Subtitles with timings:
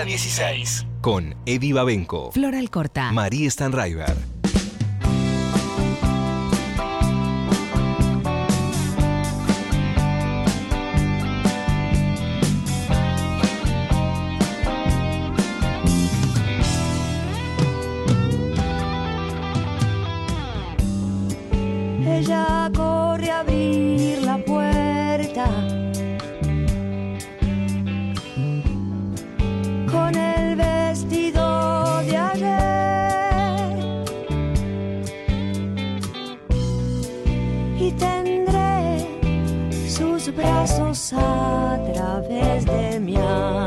[0.00, 0.86] Hora 16.
[1.02, 2.32] Con Eddie Babenco.
[2.32, 3.12] Floral Corta.
[3.12, 4.16] María Stanraiver.
[22.06, 22.70] Ella
[41.12, 43.59] a través de mi alegría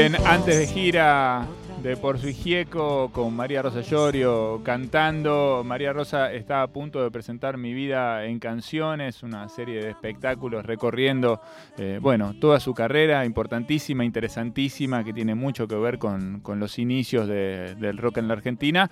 [0.00, 1.46] bien, en antes de gira
[1.82, 7.10] de Por su Hijieco con María Rosa Llorio cantando, María Rosa está a punto de
[7.10, 11.40] presentar Mi vida en canciones, una serie de espectáculos recorriendo,
[11.78, 16.78] eh, bueno, toda su carrera, importantísima, interesantísima, que tiene mucho que ver con, con los
[16.78, 18.90] inicios de- del rock en la Argentina.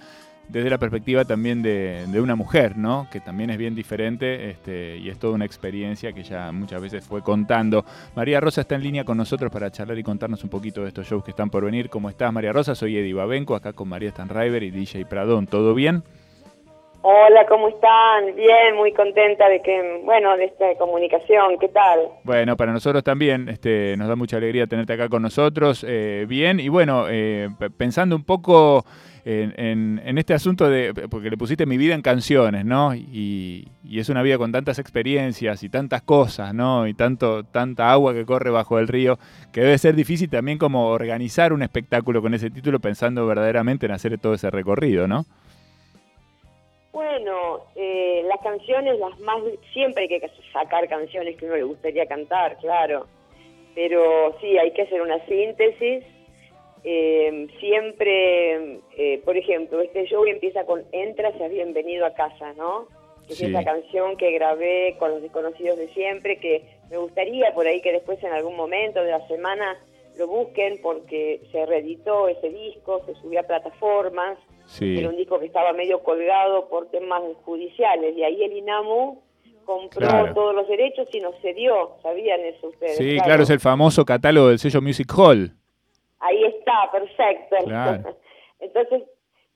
[0.48, 3.06] Desde la perspectiva también de, de una mujer, ¿no?
[3.12, 7.06] Que también es bien diferente este, y es toda una experiencia que ya muchas veces
[7.06, 7.84] fue contando.
[8.16, 11.06] María Rosa está en línea con nosotros para charlar y contarnos un poquito de estos
[11.06, 11.90] shows que están por venir.
[11.90, 12.74] ¿Cómo estás, María Rosa?
[12.74, 15.46] Soy Eddie Babenco, acá con María Stanriver y DJ Pradón.
[15.46, 16.02] ¿Todo bien?
[17.02, 18.34] Hola, ¿cómo están?
[18.34, 22.08] Bien, muy contenta de que, bueno, de esta comunicación, ¿qué tal?
[22.24, 25.84] Bueno, para nosotros también este, nos da mucha alegría tenerte acá con nosotros.
[25.86, 28.84] eh, bien, y bueno, eh, pensando un poco
[29.30, 32.94] en, en- en este asunto de, porque le pusiste mi vida en canciones, ¿no?
[32.94, 36.86] Y, y es una vida con tantas experiencias y tantas cosas, ¿no?
[36.86, 39.18] Y tanto, tanta agua que corre bajo el río,
[39.52, 43.92] que debe ser difícil también como organizar un espectáculo con ese título pensando verdaderamente en
[43.92, 45.26] hacer todo ese recorrido, ¿no?
[46.92, 49.36] Bueno, eh, las canciones, las más,
[49.74, 50.22] siempre hay que
[50.52, 53.06] sacar canciones que uno le gustaría cantar, claro,
[53.74, 56.02] pero sí, hay que hacer una síntesis.
[56.90, 62.86] Eh, siempre, eh, por ejemplo, este show empieza con Entra, seas bienvenido a casa, ¿no?
[63.26, 63.44] Que Sí.
[63.44, 67.82] Es esa canción que grabé con los desconocidos de siempre, que me gustaría por ahí
[67.82, 69.76] que después en algún momento de la semana
[70.16, 74.98] lo busquen porque se reeditó ese disco, se subió a plataformas, Sí.
[74.98, 79.20] era un disco que estaba medio colgado por temas judiciales y ahí el INAMU
[79.66, 80.32] compró Claro.
[80.32, 82.96] todos los derechos y nos cedió, ¿sabían eso ustedes?
[82.96, 85.52] Sí, claro, es el famoso catálogo del sello Music Hall.
[86.20, 87.56] Ahí está, perfecto.
[87.64, 88.16] Claro.
[88.60, 89.02] Entonces,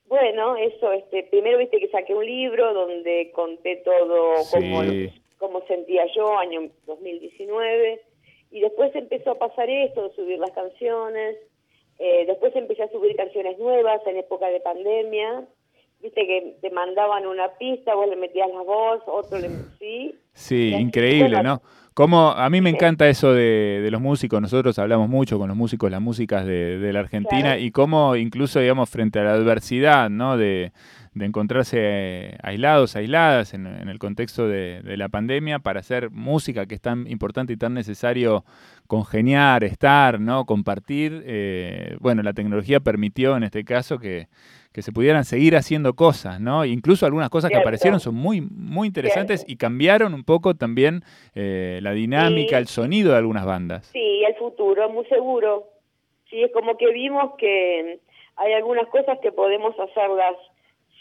[0.07, 5.13] bueno, eso, este, primero viste que saqué un libro donde conté todo cómo, Sí.
[5.39, 8.01] cómo sentía yo, año 2019,
[8.51, 11.37] y después empezó a pasar esto, de subir las canciones,
[11.99, 15.47] eh, después empecé a subir canciones nuevas en época de pandemia,
[16.01, 19.49] viste que te mandaban una pista, vos le metías la voz, otro le...
[19.79, 21.63] Sí, Sí, increíble, bueno, ¿no?
[21.95, 25.57] Como a mí me encanta eso de, de los músicos, nosotros hablamos mucho con los
[25.57, 27.61] músicos, las músicas de, de la Argentina Claro.
[27.61, 30.37] y cómo incluso, digamos, frente a la adversidad, ¿no?
[30.37, 30.73] De,
[31.15, 36.65] de encontrarse aislados, aisladas en, en el contexto de, de la pandemia para hacer música
[36.67, 38.45] que es tan importante y tan necesario
[38.87, 40.45] congeniar, estar, ¿no?
[40.47, 41.23] Compartir.
[41.27, 44.29] eh, bueno, la tecnología permitió en este caso que,
[44.73, 46.65] que se pudieran seguir haciendo cosas, ¿no?
[46.65, 49.53] Incluso algunas cosas que aparecieron son muy, muy interesantes Cierto.
[49.53, 51.03] y cambiaron un poco también
[51.35, 52.63] eh, la dinámica, Sí.
[52.63, 53.87] el sonido de algunas bandas.
[53.93, 55.69] Sí, el futuro, muy seguro.
[56.31, 58.01] Sí, es como que vimos que
[58.37, 60.35] hay algunas cosas que podemos hacerlas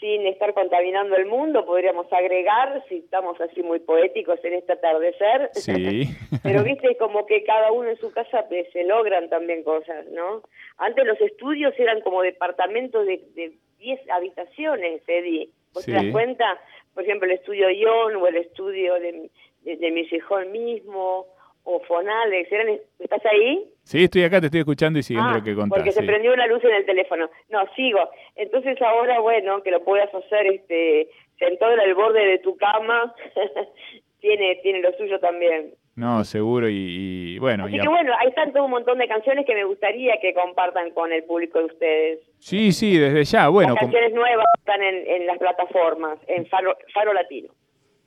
[0.02, 5.50] sin estar contaminando el mundo, podríamos agregar, si estamos así muy poéticos en este atardecer.
[5.52, 6.08] Sí.
[6.42, 10.42] Pero viste, como que cada uno en su casa pues, se logran también cosas, ¿no?
[10.78, 15.50] Antes los estudios eran como departamentos de, de 10 habitaciones, Eddie.
[15.72, 15.92] ¿Vos Sí.
[15.92, 16.60] te das cuenta?
[16.94, 19.30] Por ejemplo, el estudio Ion o el estudio de,
[19.62, 21.26] de, de Hall mismo,
[21.64, 23.64] o Fonalex, eran, ¿estás ahí?
[23.84, 25.76] Sí, estoy acá, te estoy escuchando y siguiendo Ah, lo que contás.
[25.78, 26.06] Porque se sí.
[26.06, 27.28] prendió una luz en el teléfono.
[27.50, 28.00] No, sigo.
[28.36, 33.14] Entonces ahora, bueno, que lo puedas hacer este, sentado en el borde de tu cama,
[34.20, 35.74] tiene, tiene lo suyo también.
[35.94, 37.66] No, seguro, y, y bueno.
[37.66, 40.90] Así y que bueno, hay tanto un montón de canciones que me gustaría que compartan
[40.92, 42.18] con el público de ustedes.
[42.38, 43.48] Sí, sí, desde ya.
[43.48, 47.50] Bueno, Las como- canciones nuevas están en, en las plataformas, en Faro, Faro Latino.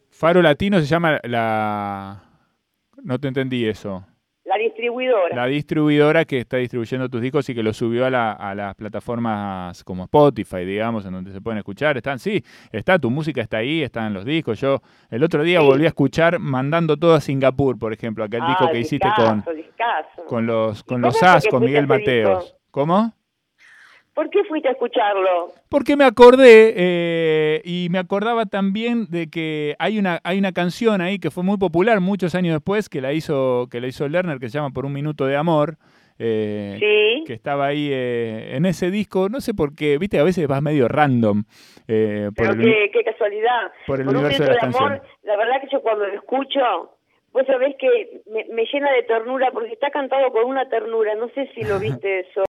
[0.09, 2.23] Faro Latino se llama la...
[3.05, 4.03] No te entendí eso.
[4.45, 5.35] La distribuidora.
[5.35, 8.73] La distribuidora que está distribuyendo tus discos y que los subió a, la- a las
[8.75, 11.97] plataformas como Spotify, digamos, en donde se pueden escuchar.
[11.97, 14.59] Están, sí, está, tu música está ahí, están los discos.
[14.59, 15.65] Yo el otro día Sí.
[15.65, 19.43] volví a escuchar Mandando todo a Singapur, por ejemplo, aquel Ah, disco que hiciste con,
[19.55, 21.87] discazo, con los, con los As, con Miguel?
[21.87, 22.55] Mateos.
[22.71, 23.13] ¿Cómo?
[24.15, 25.51] ¿Por qué fuiste a escucharlo?
[25.69, 31.01] Porque me acordé eh, y me acordaba también de que hay una, hay una canción
[31.01, 34.39] ahí que fue muy popular muchos años después que la hizo, que la hizo Lerner
[34.39, 35.75] que se llama Por un minuto de amor.
[36.17, 37.23] eh, Sí.
[37.27, 40.61] que estaba ahí eh, en ese disco, no sé por qué, viste, a veces vas
[40.61, 41.43] medio random
[41.89, 43.69] eh, por, Pero el, qué, qué casualidad.
[43.85, 45.01] por el Por un universo de las amor, canciones.
[45.23, 46.61] la verdad que yo cuando lo escucho,
[47.35, 51.15] vos sabés que me, me llena de ternura porque está cantado con una ternura.
[51.15, 52.43] No sé si lo viste eso,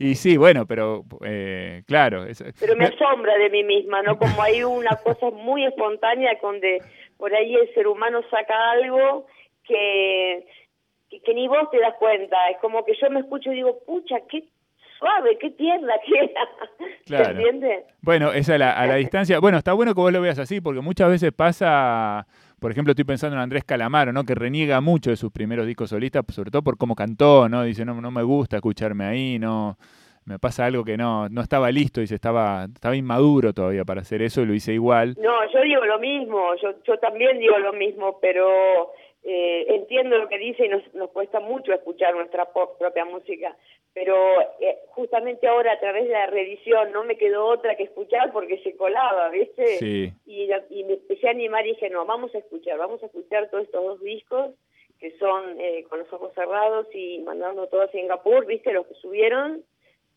[0.00, 2.24] Y sí, bueno, pero eh, claro.
[2.24, 4.18] es- pero me asombra de mí misma, ¿no?
[4.18, 6.82] Como hay una cosa muy espontánea donde
[7.16, 9.26] por ahí el ser humano saca algo
[9.64, 10.44] que,
[11.08, 12.36] que, que ni vos te das cuenta.
[12.50, 14.42] Es como que yo me escucho y digo, pucha, qué
[14.98, 16.48] suave, qué tierna que era.
[17.06, 17.24] Claro.
[17.24, 17.84] ¿Se entiende?
[18.00, 19.40] Bueno, esa a la, a la distancia.
[19.40, 22.26] Bueno, está bueno que vos lo veas así, porque muchas veces pasa,
[22.62, 24.22] por ejemplo, estoy pensando en Andrés Calamaro, ¿no?
[24.22, 27.64] Que reniega mucho de sus primeros discos solistas, sobre todo por cómo cantó, ¿no?
[27.64, 29.76] Dice, no, no me gusta escucharme ahí, no.
[30.26, 34.22] Me pasa algo que no, no estaba listo, dice, estaba, estaba inmaduro todavía para hacer
[34.22, 35.16] eso y lo hice igual.
[35.20, 38.92] No, yo digo lo mismo, yo, yo también digo lo mismo, pero
[39.24, 43.56] eh, entiendo lo que dice y nos, nos cuesta mucho escuchar nuestra propia música,
[43.94, 44.16] pero
[44.60, 48.58] eh, justamente ahora a través de la reedición no me quedó otra que escuchar porque
[48.62, 49.64] se colaba, ¿viste?
[49.78, 50.12] Sí.
[50.26, 53.48] Y, y me empecé a animar y dije, no, vamos a escuchar, vamos a escuchar
[53.50, 54.52] todos estos dos discos
[54.98, 58.72] que son eh, con los ojos cerrados y mandando todo a Singapur, ¿viste?
[58.72, 59.64] Los que subieron.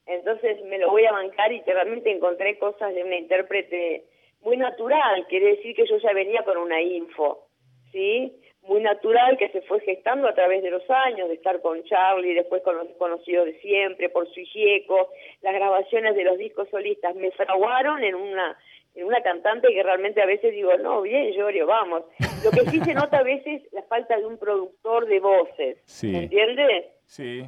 [0.06, 4.06] Entonces me lo voy a bancar y realmente encontré cosas de una intérprete
[4.42, 7.48] muy natural, quiere decir que yo ya venía con una info,
[7.92, 8.32] ¿sí?
[8.68, 12.34] Muy natural que se fue gestando a través de los años, de estar con Charlie,
[12.34, 15.10] después con los desconocidos de siempre, por su hieco,
[15.42, 18.58] las grabaciones de los discos solistas me fraguaron en una
[18.96, 22.04] en una cantante que realmente a veces digo, no, bien, Llorio, vamos.
[22.46, 26.08] Lo que sí se nota a veces la falta de un productor de voces, Sí.
[26.08, 26.86] ¿me entiendes?
[27.06, 27.44] Sí.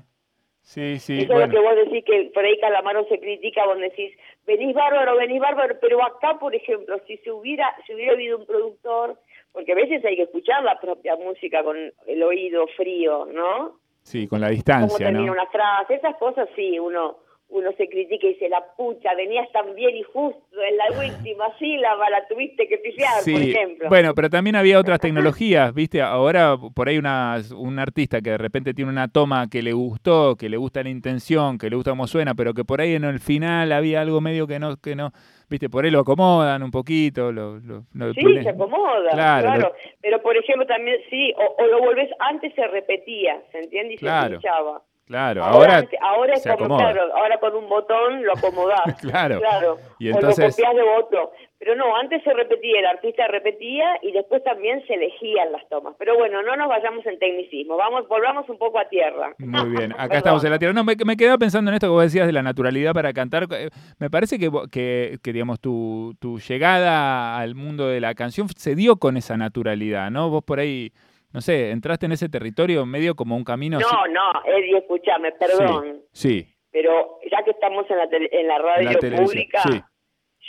[0.59, 1.19] Sí, sí.
[1.19, 1.45] Eso bueno.
[1.45, 4.13] es lo que vos decís que por ahí Calamaro se critica, vos decís,
[4.45, 8.45] venís bárbaro, venís bárbaro, pero acá, por ejemplo, si se hubiera, si hubiera habido un
[8.45, 9.17] productor,
[9.57, 11.75] porque a veces hay que escuchar la propia música con
[12.05, 13.79] el oído frío, ¿no?
[14.03, 15.31] Sí, con la Cómo distancia, termina ¿no?
[15.31, 17.17] una frase, esas cosas sí, uno
[17.49, 21.45] uno se critica y dice, la pucha, venías tan bien y justo en la última
[21.57, 23.89] sílaba la tuviste que pifiar, por ejemplo.
[23.89, 26.01] Bueno, pero también había otras tecnologías, ¿viste?
[26.01, 30.35] Ahora por ahí una, un artista que de repente tiene una toma que le gustó,
[30.35, 33.05] que le gusta la intención, que le gusta cómo suena, pero que por ahí en
[33.05, 35.11] el final había algo medio que no, que no,
[35.49, 35.69] ¿viste?
[35.69, 40.21] Por ahí lo acomodan un poquito, lo, lo- lo Sí, ponen- se acomoda, Claro, Pero,
[40.21, 43.93] por ejemplo, también, sí, o, o lo volvés, antes se repetía, ¿se entiende?
[43.93, 44.27] Y Claro.
[44.27, 44.81] se pinchaba.
[45.07, 46.91] Claro, Ahora, ahora, ahora es se como, acomoda.
[46.93, 48.81] claro, ahora con un botón lo acomodás.
[49.01, 49.39] Claro.
[49.39, 49.77] Claro.
[49.99, 51.31] Y O entonces- lo de otro.
[51.59, 55.95] Pero no, antes se repetía, el artista repetía y después también se elegían las tomas.
[55.97, 59.33] Pero bueno, no nos vayamos en tecnicismo, vamos, volvamos un poco a tierra.
[59.39, 60.73] Muy bien, acá estamos en la tierra.
[60.75, 63.47] No, me, me quedaba pensando en esto que vos decías de la naturalidad para cantar.
[63.51, 68.47] Eh, Me parece que, que, que, digamos, tu, tu llegada al mundo de la canción
[68.49, 70.29] se dio con esa naturalidad, ¿no?
[70.29, 70.91] Vos por ahí,
[71.33, 73.79] no sé, entraste en ese territorio medio como un camino...
[73.79, 76.01] No, no, Eddie, escúchame, perdón.
[76.11, 79.81] Sí, sí, Pero ya que estamos en la, tele- en la radio la pública, Sí,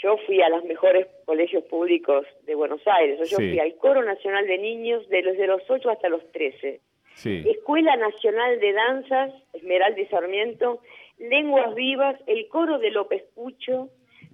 [0.02, 3.18] yo fui a los mejores colegios públicos de Buenos Aires.
[3.30, 3.48] Yo Sí.
[3.50, 6.80] fui al Coro Nacional de Niños de los de los 8 hasta los 13.
[7.14, 7.42] sí.
[7.46, 10.80] Escuela Nacional de Danzas, Esmeralda y Sarmiento,
[11.18, 13.88] Lenguas Vivas, el Coro de López Pucho,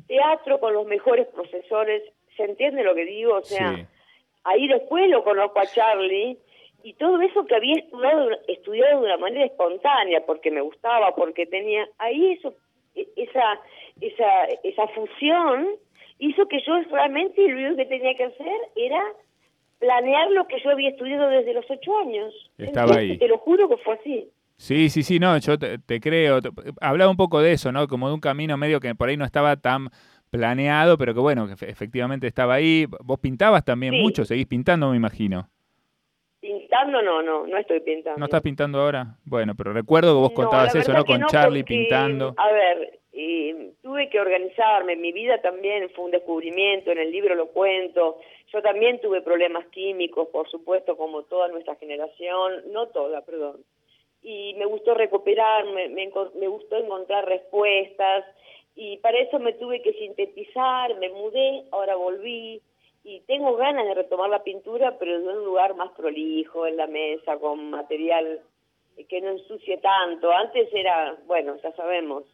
[0.07, 2.03] teatro con los mejores profesores.
[2.37, 3.37] ¿Se entiende lo que digo?
[3.37, 3.87] O sea, sí.
[4.45, 6.39] Ahí después lo conozco a Charlie
[6.83, 11.47] y todo eso que había estudiado, estudiado de una manera espontánea porque me gustaba, porque
[11.47, 12.55] tenía ahí eso,
[12.95, 13.61] e- esa,
[14.01, 15.69] esa, esa fusión
[16.19, 19.03] hizo que yo realmente lo único que tenía que hacer era
[19.79, 22.33] planear lo que yo había estudiado desde los ocho años.
[22.59, 23.19] Estaba ahí.
[23.19, 24.31] Te lo juro que fue así.
[24.57, 26.39] Sí, sí, sí, no, yo te, te creo.
[26.81, 27.89] Hablaba un poco de eso, ¿no?
[27.89, 29.89] Como de un camino medio que por ahí no estaba tan
[30.39, 32.87] planeado, pero que bueno, que efe- efectivamente estaba ahí.
[33.03, 34.01] Vos pintabas también Sí.
[34.01, 35.49] mucho, seguís pintando, me imagino.
[36.41, 38.19] Pintando no, no, no estoy pintando.
[38.19, 39.17] ¿No estás pintando ahora?
[39.25, 41.05] Bueno, pero recuerdo que vos contabas eso, ¿no?
[41.05, 42.35] que Con Charlie porque, pintando.
[42.37, 42.99] A ver,
[43.83, 48.19] tuve que organizarme, mi vida también fue un descubrimiento, en el libro lo cuento.
[48.53, 53.59] Yo también tuve problemas químicos, por supuesto, como toda nuestra generación, no toda, perdón.
[54.23, 58.25] Y me gustó recuperarme, me gustó encontrar respuestas
[58.77, 62.61] y para eso me tuve que sintetizar, me mudé, ahora volví
[63.05, 66.87] y tengo ganas de retomar la pintura, pero de un lugar más prolijo, en la
[66.87, 68.41] mesa, con material
[69.09, 70.31] que no ensucie tanto.
[70.33, 72.25] Antes era, bueno, ya sabemos,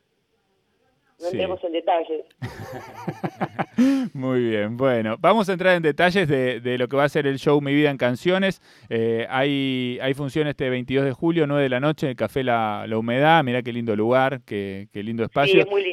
[1.18, 1.32] no Sí.
[1.36, 2.24] entremos en detalles.
[4.14, 7.26] Muy bien, bueno, vamos a entrar en detalles de, de lo que va a ser
[7.26, 8.60] el show Mi Vida en Canciones.
[8.90, 12.44] Eh, hay, hay función este 22 de julio, 9 de la noche, en el Café
[12.44, 13.42] La, La Humedad.
[13.42, 15.60] Mirá qué lindo lugar, qué, qué lindo Sí, espacio.
[15.62, 15.89] es muy lindo.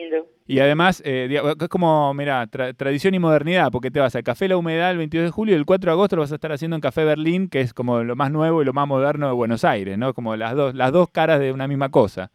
[0.48, 1.28] Y además, eh,
[1.60, 4.98] es como, mira, tra- tradición y modernidad, porque te vas al Café La Humedad el
[4.98, 7.04] 22 de julio y el 4 de agosto lo vas a estar haciendo en Café
[7.04, 10.14] Berlín, que es como lo más nuevo y lo más moderno de Buenos Aires, ¿no?
[10.14, 12.32] Como las dos, las dos caras de una misma cosa.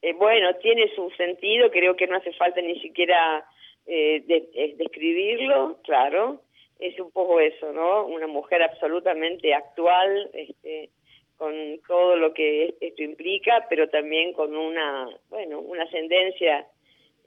[0.00, 3.44] Eh, bueno, tiene su sentido, creo que no hace falta ni siquiera
[3.86, 6.40] eh, eh, describirlo, claro.
[6.78, 8.06] Es un poco eso, ¿no?
[8.06, 10.88] Una mujer absolutamente actual, este,
[11.36, 11.52] con
[11.86, 16.66] todo lo que esto implica, pero también con una, bueno, una ascendencia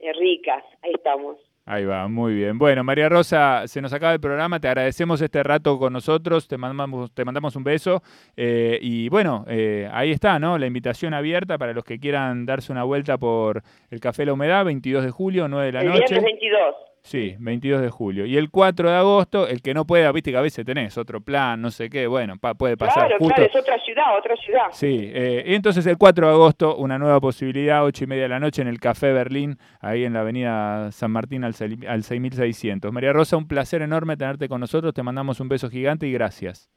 [0.00, 0.62] eh, rica.
[0.82, 1.36] Ahí estamos.
[1.66, 2.58] Ahí va, muy bien.
[2.58, 6.58] Bueno, María Rosa, se nos acaba el programa, te agradecemos este rato con nosotros, te
[6.58, 8.02] mandamos, te mandamos un beso
[8.36, 10.58] eh, y bueno, eh, ahí está, ¿no?
[10.58, 14.66] La invitación abierta para los que quieran darse una vuelta por el Café La Humedad,
[14.66, 16.04] 22 de julio, 9 de la el noche.
[16.10, 16.74] viernes 22.
[17.06, 18.24] Sí, 22 de julio.
[18.24, 21.20] Y el 4 de agosto, el que no pueda, viste que a veces tenés otro
[21.20, 23.34] plan, no sé qué, bueno, pa- puede pasar Claro, justo.
[23.34, 24.62] claro, es otra ciudad, otra ciudad.
[24.72, 28.28] Sí, eh, y entonces el 4 de agosto, una nueva posibilidad, 8 y media de
[28.30, 32.04] la noche en el Café Berlín, ahí en la avenida San Martín al, seis- al
[32.04, 32.90] 6600.
[32.90, 36.70] María Rosa, un placer enorme tenerte con nosotros, te mandamos un beso gigante y gracias.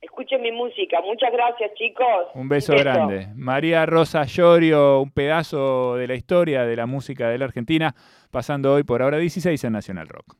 [0.00, 1.00] Escuchen mi música.
[1.04, 2.28] Muchas gracias, chicos.
[2.34, 3.28] Un beso grande.
[3.34, 7.94] María Rosa Llorio, un pedazo de la historia de la música de la Argentina,
[8.30, 10.36] pasando hoy por ahora 16 en Nacional Rock.